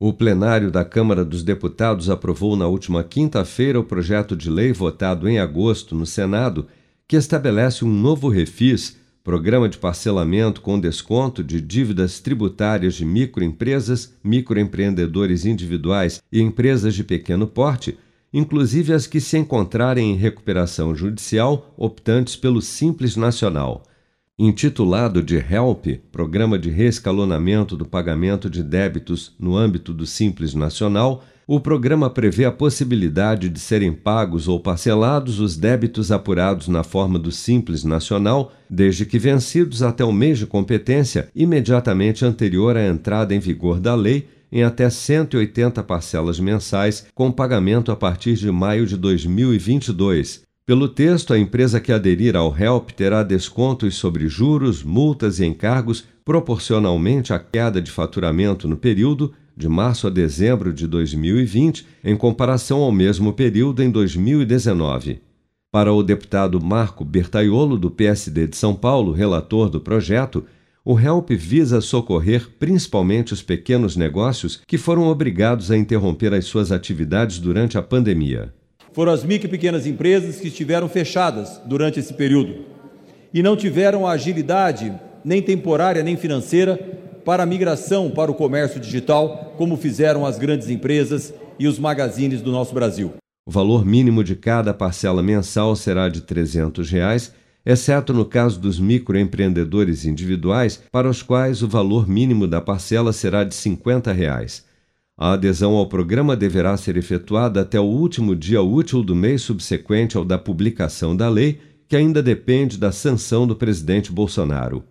[0.00, 5.28] O plenário da Câmara dos Deputados aprovou na última quinta-feira o projeto de lei votado
[5.28, 6.68] em agosto no Senado,
[7.08, 14.14] que estabelece um novo refis, programa de parcelamento com desconto de dívidas tributárias de microempresas,
[14.22, 17.98] microempreendedores individuais e empresas de pequeno porte,
[18.32, 23.82] inclusive as que se encontrarem em recuperação judicial optantes pelo Simples Nacional.
[24.40, 31.24] Intitulado de HELP Programa de Reescalonamento do Pagamento de Débitos no âmbito do Simples Nacional,
[31.44, 37.18] o programa prevê a possibilidade de serem pagos ou parcelados os débitos apurados na forma
[37.18, 43.34] do Simples Nacional, desde que vencidos até o mês de competência imediatamente anterior à entrada
[43.34, 48.86] em vigor da lei, em até 180 parcelas mensais, com pagamento a partir de maio
[48.86, 55.40] de 2022, pelo texto, a empresa que aderir ao HELP terá descontos sobre juros, multas
[55.40, 61.86] e encargos proporcionalmente à queda de faturamento no período de março a dezembro de 2020,
[62.04, 65.22] em comparação ao mesmo período em 2019.
[65.72, 70.44] Para o deputado Marco Bertaiolo, do PSD de São Paulo, relator do projeto,
[70.84, 76.70] o HELP visa socorrer principalmente os pequenos negócios que foram obrigados a interromper as suas
[76.70, 78.52] atividades durante a pandemia
[78.92, 82.78] foram as micro e pequenas empresas que estiveram fechadas durante esse período
[83.32, 84.92] e não tiveram a agilidade,
[85.24, 86.76] nem temporária nem financeira,
[87.24, 92.40] para a migração para o comércio digital, como fizeram as grandes empresas e os magazines
[92.40, 93.14] do nosso Brasil.
[93.46, 97.32] O valor mínimo de cada parcela mensal será de 300 reais,
[97.66, 103.44] exceto no caso dos microempreendedores individuais, para os quais o valor mínimo da parcela será
[103.44, 104.64] de 50 reais.
[105.20, 110.16] A adesão ao programa deverá ser efetuada até o último dia útil do mês subsequente
[110.16, 114.84] ao da publicação da lei, que ainda depende da sanção do presidente Bolsonaro.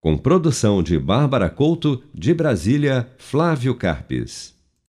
[0.00, 4.54] Com produção de Bárbara Couto, de Brasília, Flávio Carpes.